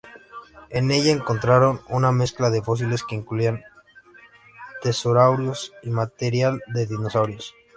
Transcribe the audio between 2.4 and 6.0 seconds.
de fósiles que incluían pterosaurios y